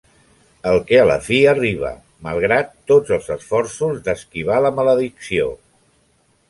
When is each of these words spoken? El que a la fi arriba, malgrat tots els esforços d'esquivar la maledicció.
El 0.69 0.79
que 0.87 0.97
a 1.01 1.03
la 1.09 1.17
fi 1.25 1.37
arriba, 1.51 1.91
malgrat 2.29 2.73
tots 2.93 3.15
els 3.19 3.31
esforços 3.37 4.01
d'esquivar 4.09 4.61
la 4.69 4.75
maledicció. 4.81 5.51